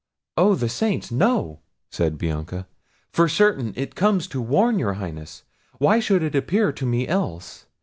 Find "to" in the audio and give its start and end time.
4.29-4.41, 6.71-6.87